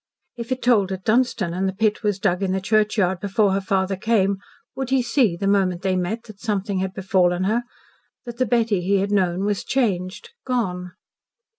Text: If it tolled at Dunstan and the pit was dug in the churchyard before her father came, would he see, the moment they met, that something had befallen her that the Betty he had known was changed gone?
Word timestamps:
If 0.35 0.51
it 0.51 0.63
tolled 0.63 0.91
at 0.91 1.03
Dunstan 1.03 1.53
and 1.53 1.69
the 1.69 1.73
pit 1.75 2.01
was 2.01 2.17
dug 2.17 2.41
in 2.41 2.53
the 2.53 2.59
churchyard 2.59 3.19
before 3.19 3.51
her 3.53 3.61
father 3.61 3.95
came, 3.95 4.39
would 4.75 4.89
he 4.89 5.03
see, 5.03 5.37
the 5.37 5.45
moment 5.45 5.83
they 5.83 5.95
met, 5.95 6.23
that 6.23 6.39
something 6.39 6.79
had 6.79 6.95
befallen 6.95 7.43
her 7.43 7.61
that 8.25 8.37
the 8.39 8.47
Betty 8.47 8.81
he 8.81 8.97
had 8.97 9.11
known 9.11 9.45
was 9.45 9.63
changed 9.63 10.31
gone? 10.43 10.93